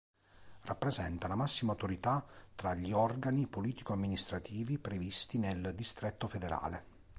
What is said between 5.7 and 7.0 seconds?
Distretto Federale.